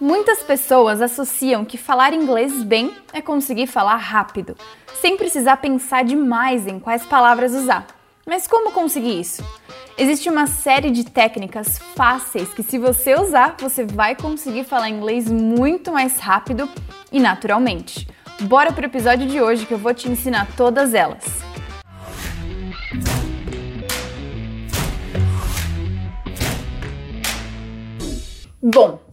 [0.00, 4.54] Muitas pessoas associam que falar inglês bem é conseguir falar rápido,
[5.00, 7.86] sem precisar pensar demais em quais palavras usar.
[8.26, 9.42] Mas como conseguir isso?
[9.96, 15.30] Existe uma série de técnicas fáceis que, se você usar, você vai conseguir falar inglês
[15.30, 16.68] muito mais rápido
[17.10, 18.06] e naturalmente.
[18.42, 21.24] Bora pro episódio de hoje que eu vou te ensinar todas elas.
[28.62, 29.05] Bom,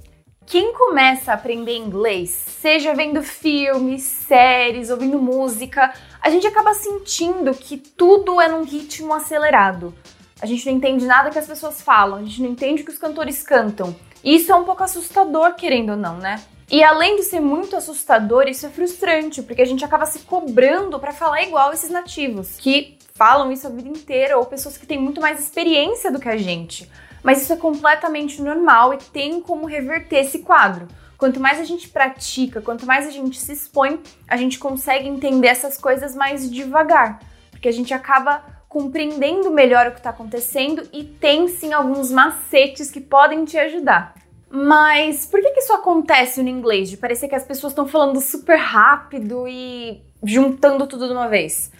[0.54, 7.55] quem começa a aprender inglês, seja vendo filmes, séries, ouvindo música, a gente acaba sentindo
[7.55, 9.95] que tudo é num ritmo acelerado.
[10.39, 12.91] A gente não entende nada que as pessoas falam, a gente não entende o que
[12.91, 13.95] os cantores cantam.
[14.23, 16.39] E isso é um pouco assustador, querendo ou não, né?
[16.70, 20.99] E além de ser muito assustador, isso é frustrante, porque a gente acaba se cobrando
[20.99, 24.99] para falar igual esses nativos, que falam isso a vida inteira, ou pessoas que têm
[24.99, 26.88] muito mais experiência do que a gente.
[27.23, 30.88] Mas isso é completamente normal e tem como reverter esse quadro.
[31.18, 35.48] Quanto mais a gente pratica, quanto mais a gente se expõe, a gente consegue entender
[35.48, 41.04] essas coisas mais devagar, porque a gente acaba compreendendo melhor o que está acontecendo e
[41.04, 44.15] tem sim alguns macetes que podem te ajudar.
[44.49, 46.90] Mas por que, que isso acontece no inglês?
[46.90, 51.71] De parecer que as pessoas estão falando super rápido e juntando tudo de uma vez?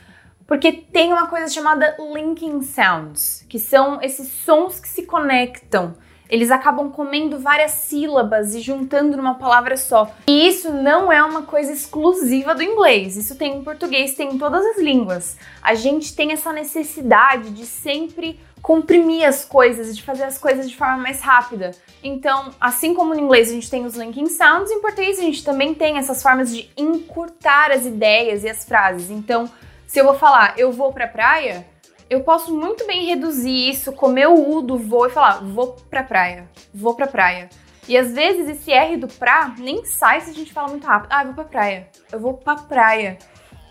[0.47, 5.95] Porque tem uma coisa chamada linking sounds, que são esses sons que se conectam.
[6.30, 10.11] Eles acabam comendo várias sílabas e juntando numa palavra só.
[10.27, 13.16] E isso não é uma coisa exclusiva do inglês.
[13.16, 15.38] Isso tem em português, tem em todas as línguas.
[15.61, 20.75] A gente tem essa necessidade de sempre comprimir as coisas, de fazer as coisas de
[20.75, 21.72] forma mais rápida.
[22.02, 25.44] Então, assim como no inglês a gente tem os linking sounds, em português a gente
[25.44, 29.11] também tem essas formas de encurtar as ideias e as frases.
[29.11, 29.52] Então,
[29.94, 31.67] se eu vou falar, eu vou pra praia,
[32.09, 36.02] eu posso muito bem reduzir isso, comer o U do vou e falar, vou pra
[36.02, 37.47] praia, vou pra praia.
[37.88, 41.11] E às vezes esse R do pra nem sai se a gente fala muito rápido.
[41.11, 43.19] Ah, eu vou pra praia, eu vou pra praia.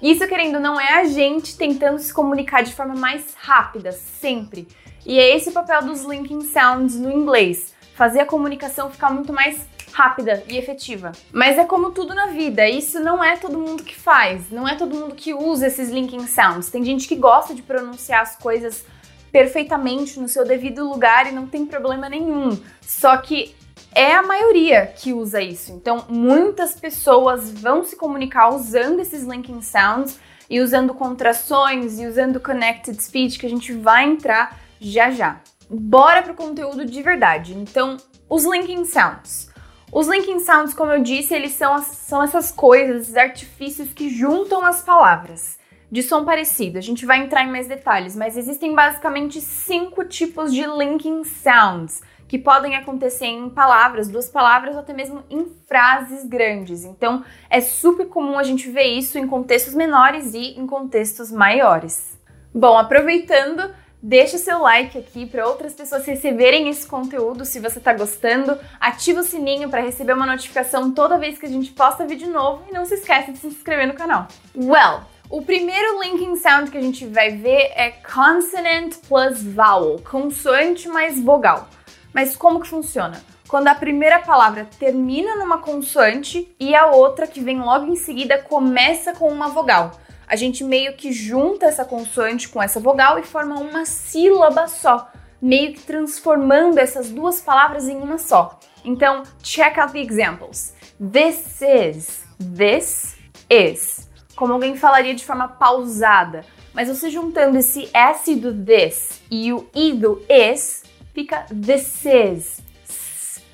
[0.00, 4.68] Isso, querendo não, é a gente tentando se comunicar de forma mais rápida, sempre.
[5.04, 7.74] E é esse o papel dos linking sounds no inglês.
[7.96, 11.12] Fazer a comunicação ficar muito mais rápida e efetiva.
[11.32, 14.74] Mas é como tudo na vida, isso não é todo mundo que faz, não é
[14.74, 16.70] todo mundo que usa esses linking sounds.
[16.70, 18.84] Tem gente que gosta de pronunciar as coisas
[19.30, 22.58] perfeitamente no seu devido lugar e não tem problema nenhum.
[22.80, 23.54] Só que
[23.94, 25.72] é a maioria que usa isso.
[25.72, 32.40] Então, muitas pessoas vão se comunicar usando esses linking sounds e usando contrações e usando
[32.40, 35.40] connected speech que a gente vai entrar já já.
[35.68, 37.54] Bora pro conteúdo de verdade.
[37.54, 37.96] Então,
[38.28, 39.51] os linking sounds.
[39.92, 44.64] Os linking sounds, como eu disse, eles são, são essas coisas, esses artifícios que juntam
[44.64, 45.58] as palavras
[45.90, 46.78] de som parecido.
[46.78, 52.00] A gente vai entrar em mais detalhes, mas existem basicamente cinco tipos de linking sounds
[52.26, 56.84] que podem acontecer em palavras, duas palavras ou até mesmo em frases grandes.
[56.84, 62.18] Então, é super comum a gente ver isso em contextos menores e em contextos maiores.
[62.54, 63.70] Bom, aproveitando,
[64.04, 68.58] Deixa o seu like aqui para outras pessoas receberem esse conteúdo se você está gostando.
[68.80, 72.64] Ativa o sininho para receber uma notificação toda vez que a gente posta vídeo novo
[72.68, 74.26] e não se esqueça de se inscrever no canal.
[74.56, 80.88] Well, o primeiro linking sound que a gente vai ver é consonant plus vowel, consoante
[80.88, 81.68] mais vogal.
[82.12, 83.22] Mas como que funciona?
[83.46, 88.42] Quando a primeira palavra termina numa consoante e a outra que vem logo em seguida
[88.42, 89.92] começa com uma vogal
[90.32, 95.12] a gente meio que junta essa consoante com essa vogal e forma uma sílaba só,
[95.42, 98.58] meio que transformando essas duas palavras em uma só.
[98.82, 100.74] Então, check out the examples.
[100.98, 102.24] This is,
[102.56, 103.18] this
[103.50, 104.08] is.
[104.34, 109.68] Como alguém falaria de forma pausada, mas você juntando esse S do this e o
[109.74, 110.82] I do is,
[111.12, 112.62] fica this is.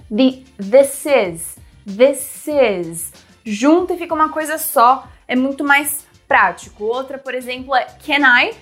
[0.08, 3.12] The, this is, this is.
[3.44, 5.08] Junta e fica uma coisa só.
[5.26, 6.84] É muito mais prático.
[6.84, 8.54] Outra, por exemplo, é can I?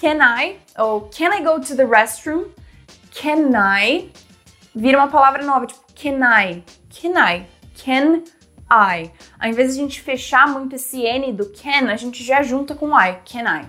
[0.00, 0.60] Can I?
[0.78, 2.44] Ou can I go to the restroom?
[3.10, 4.12] Can I?
[4.74, 6.62] Vira uma palavra nova, tipo can I?
[6.88, 7.46] Can I?
[7.84, 8.22] Can
[8.70, 9.10] I?
[9.38, 12.74] Ao invés de a gente fechar muito esse N do can, a gente já junta
[12.76, 13.18] com I.
[13.24, 13.66] Can I?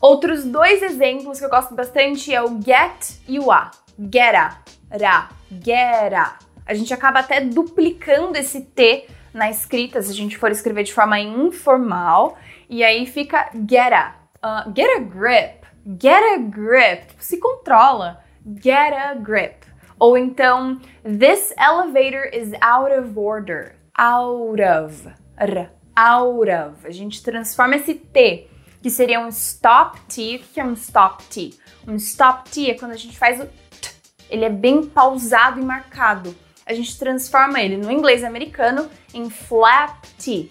[0.00, 3.70] Outros dois exemplos que eu gosto bastante é o get e o a.
[3.98, 4.58] Geta,
[4.90, 6.34] ra, geta.
[6.66, 10.94] A gente acaba até duplicando esse T na escrita, se a gente for escrever de
[10.94, 12.38] forma informal,
[12.70, 14.14] e aí fica get a.
[14.42, 15.66] Uh, get a grip.
[16.00, 17.08] Get a grip.
[17.08, 18.22] Tipo, se controla.
[18.62, 19.66] Get a grip.
[19.98, 23.74] Ou então, this elevator is out of order.
[23.98, 25.08] Out of.
[25.36, 26.86] R, out of.
[26.86, 28.48] A gente transforma esse T,
[28.82, 30.36] que seria um stop T.
[30.36, 31.54] O que é um stop T?
[31.86, 33.90] Um stop T é quando a gente faz o T.
[34.30, 36.34] Ele é bem pausado e marcado.
[36.66, 40.48] A gente transforma ele no inglês americano em flap T.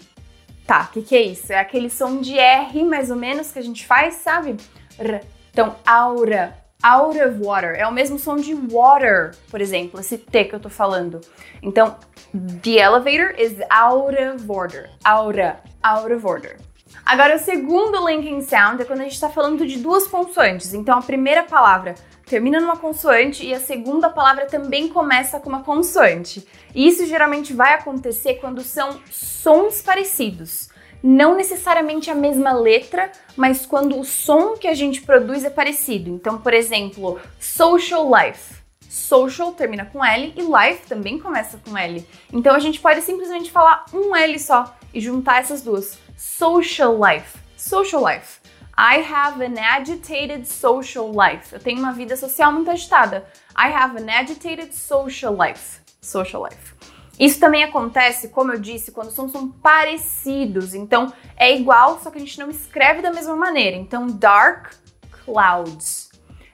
[0.66, 1.52] Tá, o que, que é isso?
[1.52, 4.56] É aquele som de R, mais ou menos, que a gente faz, sabe?
[4.98, 5.20] R.
[5.50, 7.74] Então, aura, out of water.
[7.76, 11.20] É o mesmo som de water, por exemplo, esse T que eu tô falando.
[11.62, 11.96] Então,
[12.62, 14.90] the elevator is out of order.
[15.04, 16.56] Aura, out of order.
[17.04, 20.72] Agora, o segundo linking sound é quando a gente está falando de duas consoantes.
[20.72, 25.62] Então, a primeira palavra termina numa consoante e a segunda palavra também começa com uma
[25.62, 26.46] consoante.
[26.74, 30.72] E isso geralmente vai acontecer quando são sons parecidos
[31.06, 36.08] não necessariamente a mesma letra, mas quando o som que a gente produz é parecido.
[36.08, 38.54] Então, por exemplo, social life.
[38.88, 42.06] Social termina com L e life também começa com L.
[42.32, 45.98] Então a gente pode simplesmente falar um L só e juntar essas duas.
[46.16, 47.38] Social life.
[47.56, 48.40] Social life.
[48.76, 51.52] I have an agitated social life.
[51.52, 53.24] Eu tenho uma vida social muito agitada.
[53.56, 55.80] I have an agitated social life.
[56.00, 56.74] Social life.
[57.18, 60.74] Isso também acontece, como eu disse, quando sons são parecidos.
[60.74, 63.76] Então, é igual, só que a gente não escreve da mesma maneira.
[63.76, 64.72] Então, dark
[65.24, 66.10] clouds.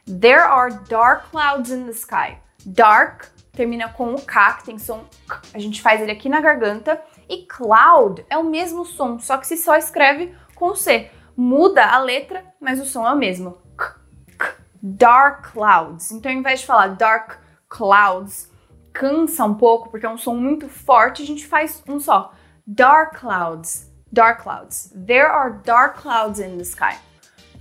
[0.07, 2.37] There are dark clouds in the sky.
[2.67, 5.41] Dark termina com o K, que tem som K.
[5.55, 7.01] A gente faz ele aqui na garganta.
[7.31, 11.09] E cloud é o mesmo som, só que se só escreve com C.
[11.37, 13.57] Muda a letra, mas o som é o mesmo.
[13.77, 13.95] K,
[14.37, 14.57] K.
[14.83, 16.11] Dark clouds.
[16.11, 17.39] Então, ao invés de falar dark
[17.69, 18.51] clouds,
[18.93, 22.33] cansa um pouco, porque é um som muito forte, a gente faz um só.
[22.67, 23.89] Dark clouds.
[24.13, 24.93] Dark clouds.
[25.07, 26.99] There are dark clouds in the sky.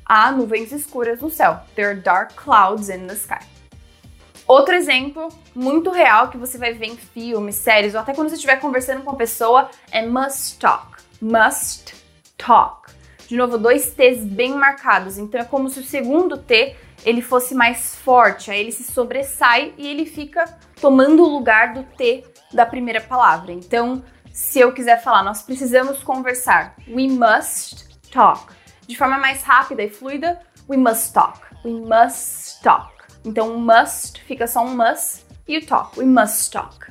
[0.04, 1.62] Há nuvens escuras no céu.
[1.76, 3.46] There are dark clouds in the sky.
[4.50, 8.36] Outro exemplo muito real que você vai ver em filmes, séries ou até quando você
[8.36, 10.98] estiver conversando com a pessoa é must talk.
[11.22, 11.94] Must
[12.36, 12.92] talk.
[13.28, 15.20] De novo, dois T's bem marcados.
[15.20, 16.76] Então é como se o segundo T
[17.06, 21.84] ele fosse mais forte, aí ele se sobressai e ele fica tomando o lugar do
[21.84, 23.52] T da primeira palavra.
[23.52, 24.04] Então,
[24.34, 28.52] se eu quiser falar, nós precisamos conversar, we must talk.
[28.88, 31.40] De forma mais rápida e fluida, we must talk.
[31.64, 32.99] We must talk.
[33.24, 36.88] Então, must fica só um must e o talk, we must talk.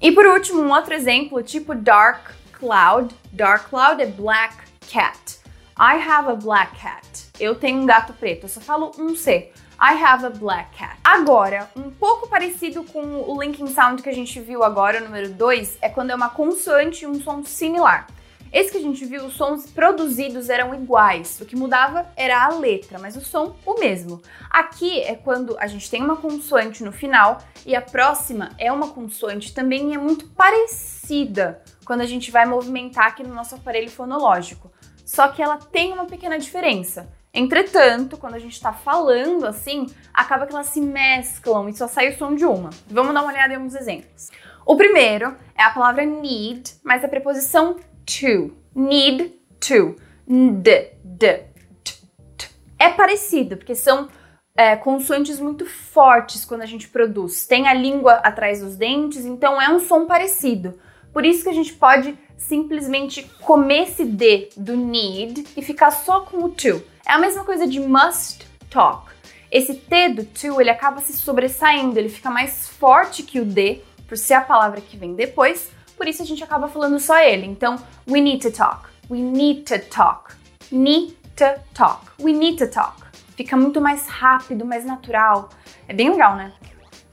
[0.00, 3.14] E por último, um outro exemplo, tipo dark cloud.
[3.32, 4.56] Dark cloud é black
[4.90, 5.38] cat.
[5.78, 7.26] I have a black cat.
[7.40, 8.44] Eu tenho um gato preto.
[8.44, 9.52] Eu só falo um C.
[9.78, 10.96] I have a black cat.
[11.04, 15.78] Agora, um pouco parecido com o linking sound que a gente viu agora, número 2,
[15.82, 18.06] é quando é uma consoante e um som similar.
[18.52, 21.40] Esse que a gente viu, os sons produzidos eram iguais.
[21.40, 24.22] O que mudava era a letra, mas o som o mesmo.
[24.50, 28.88] Aqui é quando a gente tem uma consoante no final e a próxima é uma
[28.88, 33.90] consoante também e é muito parecida quando a gente vai movimentar aqui no nosso aparelho
[33.90, 34.70] fonológico.
[35.04, 37.08] Só que ela tem uma pequena diferença.
[37.32, 42.08] Entretanto, quando a gente está falando assim, acaba que elas se mesclam e só sai
[42.08, 42.70] o som de uma.
[42.88, 44.30] Vamos dar uma olhada em alguns exemplos.
[44.64, 48.56] O primeiro é a palavra need, mas a preposição to.
[48.74, 49.96] Need to.
[50.28, 51.44] D, d,
[51.84, 51.94] t,
[52.36, 52.48] t.
[52.78, 54.08] É parecido, porque são
[54.56, 57.46] é, consoantes muito fortes quando a gente produz.
[57.46, 60.78] Tem a língua atrás dos dentes, então é um som parecido.
[61.12, 66.20] Por isso que a gente pode simplesmente comer esse D do need e ficar só
[66.20, 66.82] com o to.
[67.06, 69.10] É a mesma coisa de must talk.
[69.50, 73.80] Esse T do to, ele acaba se sobressaindo, ele fica mais forte que o D,
[74.08, 77.46] por ser a palavra que vem depois, por isso a gente acaba falando só ele.
[77.46, 77.76] Então,
[78.08, 78.88] we need to talk.
[79.10, 80.34] We need to talk.
[80.70, 82.10] Need to talk.
[82.20, 83.02] We need to talk.
[83.36, 85.50] Fica muito mais rápido, mais natural.
[85.88, 86.52] É bem legal, né?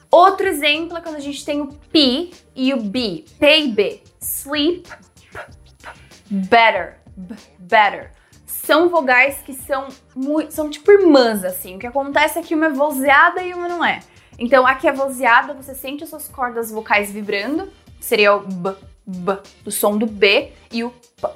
[0.10, 3.26] Outro exemplo é quando a gente tem o P e o B.
[3.40, 4.04] P e B.
[4.20, 4.90] Sleep,
[6.30, 7.00] better,
[7.60, 8.12] better
[8.66, 11.76] são vogais que são muito, são tipo irmãs, assim.
[11.76, 14.00] O que acontece é que uma é vozeada e uma não é.
[14.40, 17.70] Então, aqui é vozeada, você sente as suas cordas vocais vibrando,
[18.04, 21.28] seria o b, b, do som do B, e o p,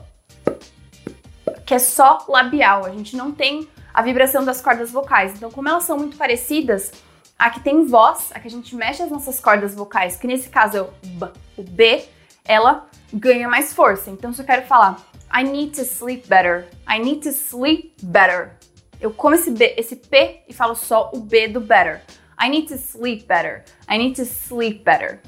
[1.66, 2.86] que é só labial.
[2.86, 5.34] A gente não tem a vibração das cordas vocais.
[5.36, 6.92] Então, como elas são muito parecidas,
[7.40, 10.82] aqui tem voz, aqui a gente mexe as nossas cordas vocais, que nesse caso é
[10.82, 12.04] o b, o B,
[12.46, 14.10] ela ganha mais força.
[14.10, 14.98] Então, se eu quero falar
[15.32, 16.68] I need to sleep better.
[16.88, 18.58] I need to sleep better.
[19.00, 22.02] Eu como esse, B, esse P e falo só o B do better.
[22.40, 23.64] I need to sleep better.
[23.90, 25.20] I need to sleep better.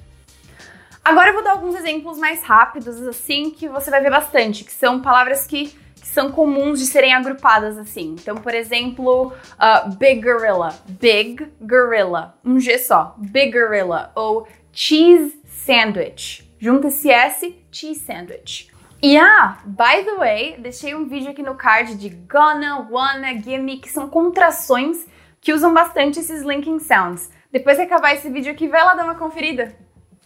[1.10, 4.72] Agora eu vou dar alguns exemplos mais rápidos, assim, que você vai ver bastante, que
[4.72, 8.16] são palavras que, que são comuns de serem agrupadas assim.
[8.22, 15.42] Então, por exemplo, uh, big gorilla, big gorilla, um G só, big gorilla, ou cheese
[15.48, 18.70] sandwich, junta esse S, cheese sandwich.
[19.02, 23.80] E ah, by the way, deixei um vídeo aqui no card de gonna, wanna, gimme,
[23.80, 25.08] que são contrações
[25.42, 27.32] que usam bastante esses linking sounds.
[27.52, 29.76] Depois que acabar esse vídeo aqui, vai lá dar uma conferida.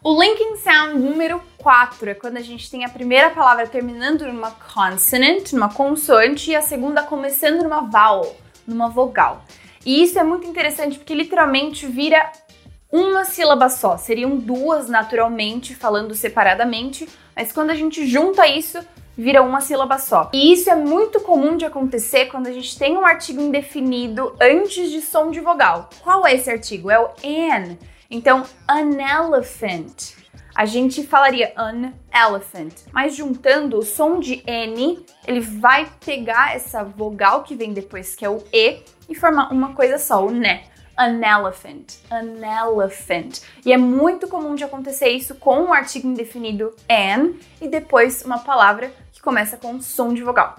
[0.06, 4.52] O linking sound número 4 é quando a gente tem a primeira palavra terminando numa
[4.52, 8.36] consonant, numa consoante, e a segunda começando numa vowel,
[8.68, 9.46] numa vogal.
[9.86, 12.34] E isso é muito interessante porque literalmente vira
[12.92, 13.96] uma sílaba só.
[13.96, 18.86] Seriam duas naturalmente, falando separadamente, mas quando a gente junta isso,
[19.18, 20.30] vira uma sílaba só.
[20.34, 24.92] E isso é muito comum de acontecer quando a gente tem um artigo indefinido antes
[24.92, 25.90] de som de vogal.
[26.02, 26.92] Qual é esse artigo?
[26.92, 27.78] É o an.
[28.14, 30.14] Então, an elephant.
[30.54, 36.84] A gente falaria an elephant, mas juntando o som de N, ele vai pegar essa
[36.84, 40.66] vogal que vem depois, que é o E, e formar uma coisa só, o né.
[40.96, 43.40] An elephant, an elephant.
[43.66, 48.38] E é muito comum de acontecer isso com um artigo indefinido an e depois uma
[48.38, 50.58] palavra que começa com som de vogal.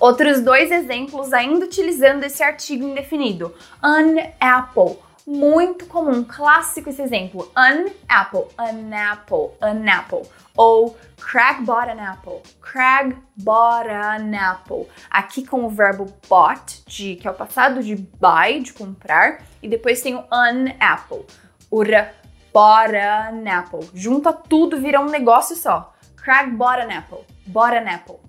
[0.00, 3.54] Outros dois exemplos ainda utilizando esse artigo indefinido.
[3.80, 7.50] An apple muito comum, clássico esse exemplo.
[7.56, 10.22] An apple, an apple, an apple.
[10.56, 12.42] Ou Craig bought an apple.
[12.60, 14.86] Craig bought an apple.
[15.10, 19.42] Aqui com o verbo bought, de, que é o passado de buy, de comprar.
[19.62, 21.26] E depois tem o an apple.
[21.70, 22.14] Ura
[22.52, 23.80] bought an apple.
[23.92, 25.92] Junta tudo, vira um negócio só.
[26.16, 27.24] Craig bought an apple.
[27.46, 28.20] Bought an apple.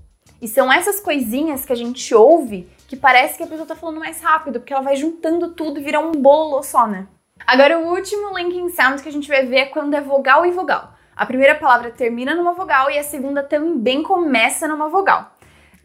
[0.41, 3.99] E são essas coisinhas que a gente ouve que parece que a pessoa tá falando
[3.99, 7.07] mais rápido, porque ela vai juntando tudo e vira um bolo só, né?
[7.45, 10.51] Agora, o último linking sound que a gente vai ver é quando é vogal e
[10.51, 10.93] vogal.
[11.15, 15.35] A primeira palavra termina numa vogal e a segunda também começa numa vogal.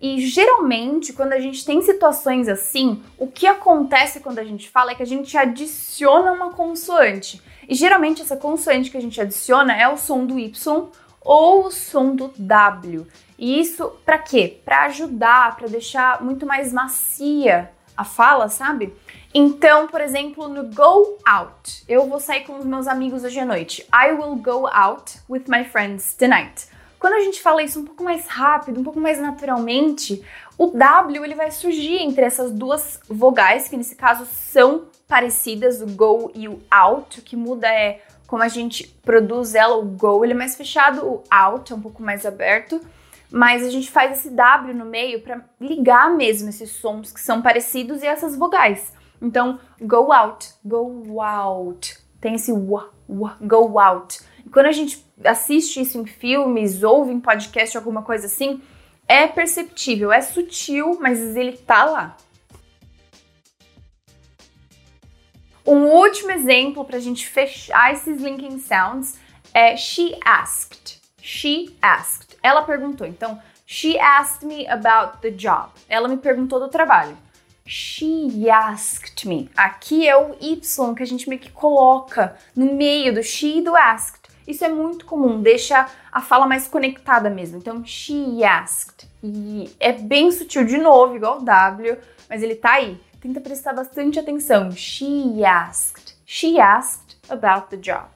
[0.00, 4.90] E geralmente, quando a gente tem situações assim, o que acontece quando a gente fala
[4.90, 7.40] é que a gente adiciona uma consoante.
[7.68, 10.90] E geralmente essa consoante que a gente adiciona é o som do Y
[11.20, 13.06] ou o som do W.
[13.42, 14.60] E isso para quê?
[14.64, 18.94] Para ajudar, para deixar muito mais macia a fala, sabe?
[19.34, 23.44] Então, por exemplo, no go out, eu vou sair com os meus amigos hoje à
[23.44, 23.84] noite.
[23.92, 26.68] I will go out with my friends tonight.
[27.00, 30.24] Quando a gente fala isso um pouco mais rápido, um pouco mais naturalmente,
[30.56, 35.86] o W ele vai surgir entre essas duas vogais, que nesse caso são parecidas, o
[35.86, 37.18] go e o out.
[37.18, 41.04] O que muda é como a gente produz ela, o go ele é mais fechado,
[41.04, 42.80] o out é um pouco mais aberto
[43.32, 47.40] mas a gente faz esse W no meio para ligar mesmo esses sons que são
[47.40, 48.92] parecidos e essas vogais.
[49.22, 51.96] Então, go out, go out.
[52.20, 54.20] Tem esse wa, wa, go out.
[54.44, 58.60] E quando a gente assiste isso em filmes, ouve em podcast, alguma coisa assim,
[59.08, 62.16] é perceptível, é sutil, mas ele tá lá.
[65.66, 69.18] Um último exemplo para a gente fechar esses linking sounds
[69.54, 71.01] é she asked.
[71.22, 72.36] She asked.
[72.42, 75.70] Ela perguntou, então, she asked me about the job.
[75.88, 77.16] Ela me perguntou do trabalho.
[77.64, 79.48] She asked me.
[79.56, 83.62] Aqui é o Y que a gente meio que coloca no meio do she e
[83.62, 84.20] do asked.
[84.48, 87.58] Isso é muito comum, deixa a fala mais conectada mesmo.
[87.58, 89.08] Então, she asked.
[89.22, 91.98] E é bem sutil de novo, igual o W,
[92.28, 93.00] mas ele tá aí.
[93.20, 94.72] Tenta prestar bastante atenção.
[94.72, 96.16] She asked.
[96.26, 98.08] She asked about the job.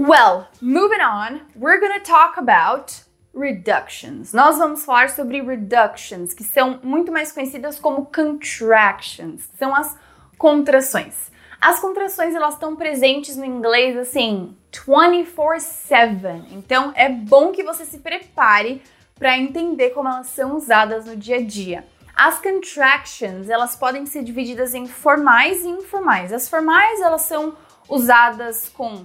[0.00, 3.02] Well, moving on, we're gonna talk about
[3.34, 4.32] reductions.
[4.32, 9.96] Nós vamos falar sobre reductions, que são muito mais conhecidas como contractions, que são as
[10.38, 11.32] contrações.
[11.60, 16.46] As contrações elas estão presentes no inglês assim 24/7.
[16.52, 18.80] Então é bom que você se prepare
[19.18, 21.84] para entender como elas são usadas no dia a dia.
[22.14, 26.32] As contractions, elas podem ser divididas em formais e informais.
[26.32, 27.56] As formais, elas são
[27.88, 29.04] usadas com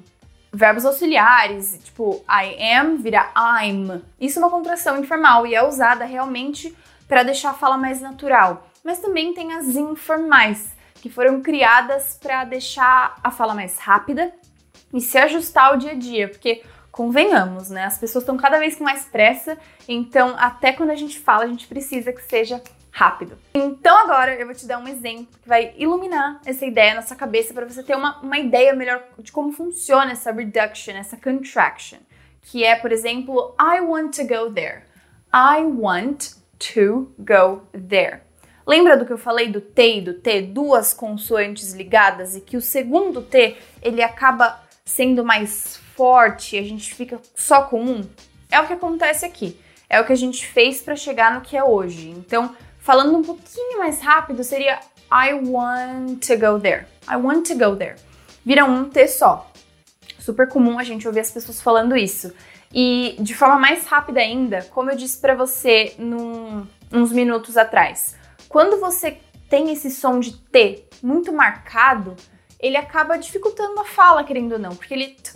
[0.54, 4.02] verbos auxiliares, tipo I am vira I'm.
[4.22, 6.76] Isso é uma contração informal e é usada realmente
[7.08, 8.68] para deixar a fala mais natural.
[8.84, 14.32] Mas também tem as informais, que foram criadas para deixar a fala mais rápida
[14.94, 17.86] e se ajustar ao dia a dia, porque convenhamos, né?
[17.86, 19.58] As pessoas estão cada vez com mais pressa,
[19.88, 22.62] então até quando a gente fala, a gente precisa que seja
[22.94, 23.38] rápido.
[23.56, 27.18] Então agora eu vou te dar um exemplo que vai iluminar essa ideia na sua
[27.18, 31.98] cabeça para você ter uma, uma ideia melhor de como funciona essa reduction, essa contraction,
[32.44, 34.84] que é, por exemplo, I want to go there.
[35.34, 36.36] I want
[36.72, 38.22] to go there.
[38.66, 42.56] Lembra do que eu falei do T e do T, duas consoantes ligadas e que
[42.56, 48.08] o segundo T ele acaba sendo mais forte a gente fica só com um?
[48.52, 49.60] É o que acontece aqui.
[49.90, 52.10] É o que a gente fez para chegar no que é hoje.
[52.10, 54.78] Então, Falando um pouquinho mais rápido, seria
[55.10, 56.86] I want to go there.
[57.10, 57.96] I want to go there.
[58.46, 59.50] Vira um T só.
[60.20, 62.34] Super comum a gente ouvir as pessoas falando isso.
[62.74, 68.18] E de forma mais rápida ainda, como eu disse para você num, uns minutos atrás,
[68.50, 72.18] quando você tem esse som de T muito marcado,
[72.60, 75.32] ele acaba dificultando a fala, querendo ou não, porque ele t,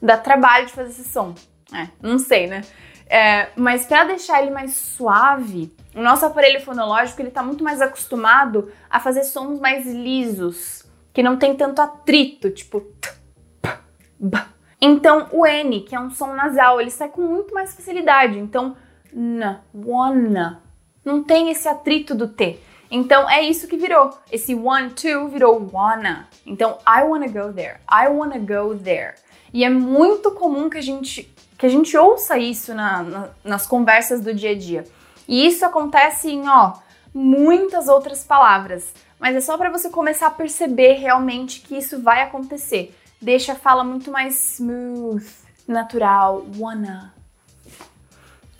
[0.00, 1.34] dá trabalho de fazer esse som.
[1.74, 2.62] É, não sei, né?
[3.08, 7.80] É, mas para deixar ele mais suave, o nosso aparelho fonológico ele está muito mais
[7.80, 13.10] acostumado a fazer sons mais lisos, que não tem tanto atrito, tipo t,
[13.62, 13.70] p,
[14.18, 14.38] b.
[14.80, 18.38] Então o N, que é um som nasal, ele sai com muito mais facilidade.
[18.38, 18.76] Então
[19.12, 20.62] n, wanna,
[21.04, 22.58] não tem esse atrito do T.
[22.90, 24.10] Então é isso que virou.
[24.30, 26.28] Esse one, two virou wanna.
[26.44, 27.78] Então I wanna go there.
[27.90, 29.14] I wanna go there.
[29.52, 33.66] E é muito comum que a gente, que a gente ouça isso na, na, nas
[33.66, 34.84] conversas do dia a dia.
[35.26, 36.74] E isso acontece em, ó,
[37.12, 38.92] muitas outras palavras.
[39.18, 42.94] Mas é só para você começar a perceber realmente que isso vai acontecer.
[43.20, 45.26] Deixa a fala muito mais smooth,
[45.66, 47.14] natural, wanna.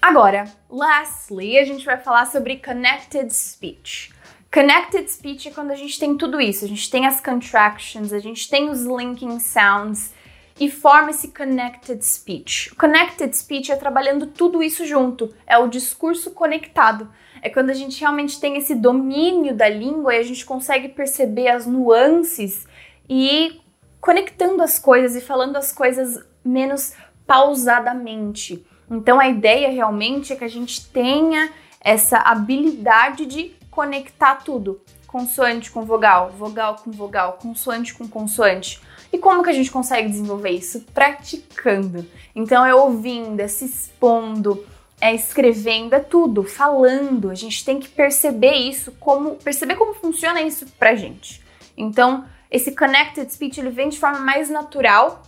[0.01, 4.13] Agora, lastly, a gente vai falar sobre connected speech.
[4.53, 6.65] Connected speech é quando a gente tem tudo isso.
[6.65, 10.15] A gente tem as contractions, a gente tem os linking sounds
[10.59, 12.75] e forma esse connected speech.
[12.77, 17.11] Connected speech é trabalhando tudo isso junto, é o discurso conectado.
[17.43, 21.49] É quando a gente realmente tem esse domínio da língua e a gente consegue perceber
[21.49, 22.67] as nuances
[23.09, 23.61] e
[24.01, 26.95] conectando as coisas e falando as coisas menos
[27.27, 28.65] pausadamente.
[28.91, 35.71] Então a ideia realmente é que a gente tenha essa habilidade de conectar tudo, consoante
[35.71, 38.81] com vogal, vogal com vogal, consoante com consoante.
[39.13, 40.85] E como que a gente consegue desenvolver isso?
[40.93, 42.07] Praticando.
[42.35, 44.65] Então é ouvindo, é se expondo,
[45.01, 47.31] é escrevendo, é tudo, falando.
[47.31, 51.43] A gente tem que perceber isso, como perceber como funciona isso pra gente.
[51.77, 55.23] Então, esse connected speech ele vem de forma mais natural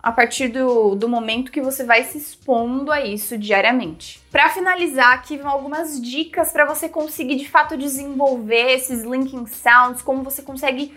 [0.00, 4.22] a partir do, do momento que você vai se expondo a isso diariamente.
[4.30, 10.00] Para finalizar, aqui vão algumas dicas para você conseguir de fato desenvolver esses linking sounds,
[10.00, 10.94] como você consegue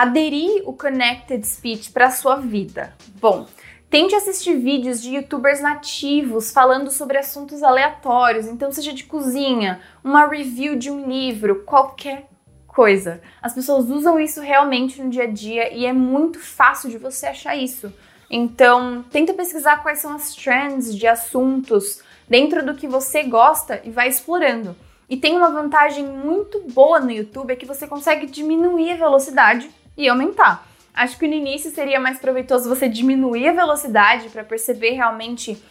[0.00, 2.94] aderir o connected speech para sua vida.
[3.20, 3.46] Bom,
[3.90, 10.28] Tente assistir vídeos de youtubers nativos falando sobre assuntos aleatórios, então seja de cozinha, uma
[10.28, 12.28] review de um livro, qualquer
[12.68, 13.20] coisa.
[13.42, 17.26] As pessoas usam isso realmente no dia a dia e é muito fácil de você
[17.26, 17.92] achar isso.
[18.30, 23.90] Então, tenta pesquisar quais são as trends de assuntos dentro do que você gosta e
[23.90, 24.76] vai explorando.
[25.08, 29.68] E tem uma vantagem muito boa no YouTube é que você consegue diminuir a velocidade
[29.96, 30.66] e aumentar.
[30.94, 35.62] Acho que no início seria mais proveitoso você diminuir a velocidade para perceber realmente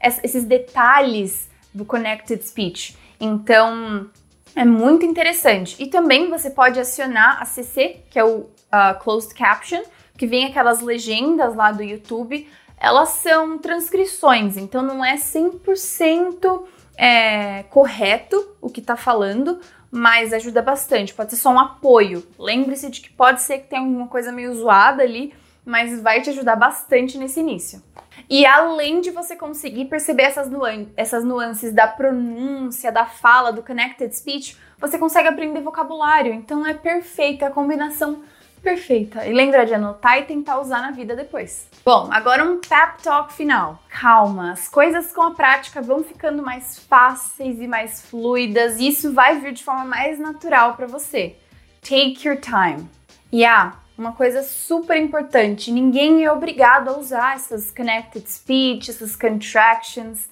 [0.00, 2.96] esses detalhes do connected speech.
[3.20, 4.08] Então,
[4.54, 5.76] é muito interessante.
[5.82, 9.82] E também você pode acionar a CC, que é o uh, Closed Caption,
[10.16, 12.48] que vem aquelas legendas lá do YouTube,
[12.80, 16.64] elas são transcrições, então não é 100%
[16.96, 19.60] é, correto o que tá falando,
[19.90, 21.14] mas ajuda bastante.
[21.14, 22.26] Pode ser só um apoio.
[22.38, 25.32] Lembre-se de que pode ser que tenha alguma coisa meio zoada ali,
[25.64, 27.82] mas vai te ajudar bastante nesse início.
[28.28, 33.62] E além de você conseguir perceber essas, nuan essas nuances da pronúncia, da fala, do
[33.62, 36.32] connected speech, você consegue aprender vocabulário.
[36.32, 38.22] Então é perfeita a combinação
[38.60, 39.26] perfeita.
[39.26, 41.68] E lembra de anotar e tentar usar na vida depois.
[41.84, 43.82] Bom, agora um pep talk final.
[43.88, 49.12] Calma, as coisas com a prática vão ficando mais fáceis e mais fluidas, e isso
[49.12, 51.36] vai vir de forma mais natural para você.
[51.80, 52.88] Take your time.
[53.32, 59.16] E ah, uma coisa super importante: ninguém é obrigado a usar essas connected speech, essas
[59.16, 60.28] contractions.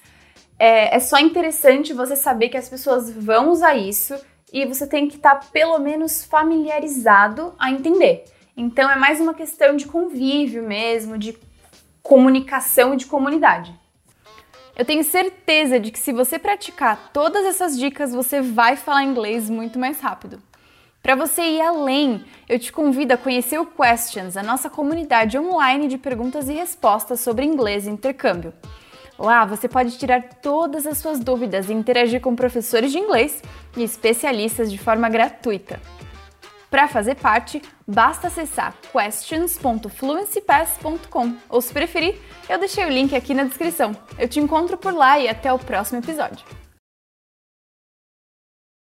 [0.59, 4.15] É, é só interessante você saber que as pessoas vão usar isso
[4.61, 8.25] e você tem que estar tá, pelo menos familiarizado a entender.
[8.55, 11.37] Então é mais uma questão de convívio mesmo, de
[12.01, 13.71] comunicação e de comunidade.
[14.75, 19.47] Eu tenho certeza de que se você praticar todas essas dicas, você vai falar inglês
[19.49, 20.41] muito mais rápido.
[21.03, 25.87] Para você ir além, eu te convido a conhecer o Questions, a nossa comunidade online
[25.87, 28.53] de perguntas e respostas sobre inglês e intercâmbio.
[29.17, 33.41] Lá você pode tirar todas as suas dúvidas e interagir com professores de inglês
[33.75, 35.81] e especialistas de forma gratuita.
[36.69, 43.45] Para fazer parte, basta acessar questions.fluencypass.com ou se preferir, eu deixei o link aqui na
[43.45, 43.95] descrição.
[44.19, 46.66] Eu te encontro por lá e até o próximo episódio.